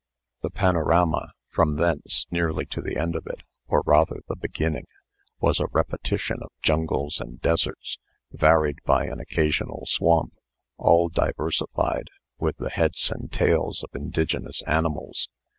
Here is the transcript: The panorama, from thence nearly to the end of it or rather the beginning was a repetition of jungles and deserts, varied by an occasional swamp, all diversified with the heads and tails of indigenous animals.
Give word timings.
The 0.41 0.49
panorama, 0.49 1.31
from 1.49 1.75
thence 1.75 2.25
nearly 2.31 2.65
to 2.65 2.81
the 2.81 2.97
end 2.97 3.15
of 3.15 3.27
it 3.27 3.41
or 3.67 3.83
rather 3.85 4.21
the 4.27 4.35
beginning 4.35 4.87
was 5.39 5.59
a 5.59 5.67
repetition 5.67 6.37
of 6.41 6.49
jungles 6.63 7.21
and 7.21 7.39
deserts, 7.39 7.99
varied 8.31 8.79
by 8.83 9.05
an 9.05 9.19
occasional 9.19 9.85
swamp, 9.85 10.33
all 10.77 11.07
diversified 11.09 12.07
with 12.39 12.57
the 12.57 12.71
heads 12.71 13.11
and 13.11 13.31
tails 13.31 13.83
of 13.83 13.91
indigenous 13.93 14.63
animals. 14.63 15.29